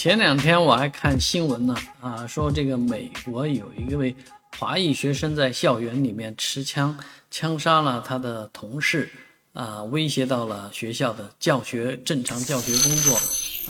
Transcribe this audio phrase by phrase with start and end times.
[0.00, 4.16] 前两天我还看新闻呢，啊，说这个美国有一位
[4.56, 6.98] 华裔学生在校园里面持枪
[7.30, 9.10] 枪杀了他的同事，
[9.52, 13.14] 啊，威胁到了学校的教学正常教学工作，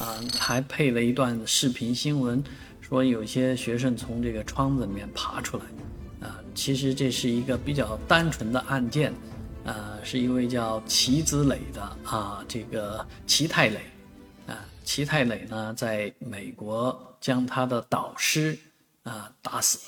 [0.00, 2.40] 啊，还配了一段视频新闻，
[2.80, 9.12] 说有些学生从这个窗子里面爬出来，啊，其实这是一个比较单纯的案件，
[9.64, 13.80] 啊，是一位叫齐子磊的啊，这个齐泰磊。
[14.84, 18.58] 齐泰磊呢，在美国将他的导师
[19.04, 19.78] 啊打死，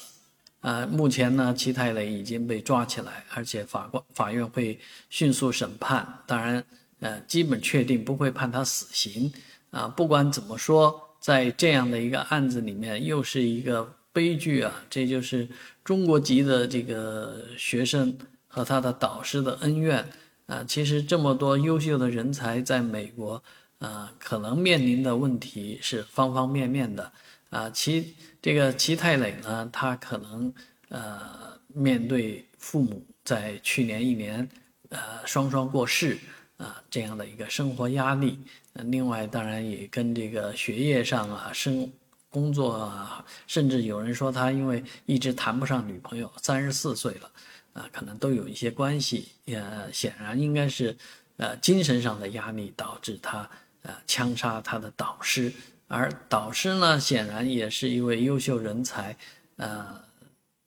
[0.60, 4.78] 啊，目前呢，齐泰磊已经被抓起来，而且法官法院会
[5.10, 6.64] 迅速审判，当然，
[7.00, 9.32] 呃，基本确定不会判他死刑，
[9.70, 15.48] 啊，不管怎么说，在这样的一个案子里面，又是一个悲剧啊，这就是
[15.82, 20.06] 中国籍的这个学生和他的导师的恩怨，
[20.46, 23.42] 啊，其实这么多优秀的人才在美国。
[23.82, 27.12] 啊，可能面临的问题是方方面面的，
[27.50, 30.54] 啊，齐这个齐太磊呢，他可能
[30.88, 34.48] 呃面对父母在去年一年
[34.90, 36.16] 呃双双过世
[36.58, 38.38] 啊这样的一个生活压力，
[38.74, 41.90] 另外当然也跟这个学业上啊、生
[42.30, 47.28] 工作啊，甚至有人说他因为一直谈不上女朋友，三十四岁了
[47.72, 49.60] 啊，可能都有一些关系，也
[49.92, 50.96] 显然应该是
[51.36, 53.50] 呃精神上的压力导致他。
[53.82, 55.52] 呃，枪杀他的导师，
[55.88, 59.16] 而导师呢，显然也是一位优秀人才，
[59.56, 60.00] 呃，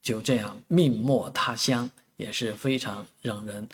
[0.01, 3.67] 就这样命没他乡，也是非常让人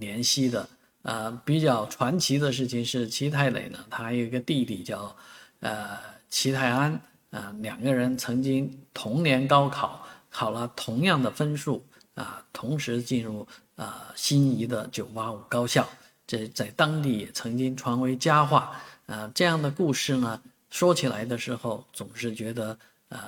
[0.00, 0.68] 怜惜的。
[1.02, 5.14] 呃，比较传奇的事情是，齐太磊呢，他有一个弟弟叫
[5.60, 15.86] 呃齐泰安，啊，两个人曾经同年高考，考了同样的分数，啊，同时进入啊心仪的985高校。
[16.26, 23.20] 这在当地也曾经传为佳话，啊，这样的故事呢，说起来的时候总是觉得，呃，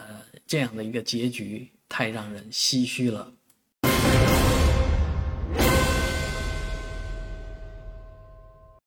[0.47, 3.33] 这样的一个结局太让人唏嘘了。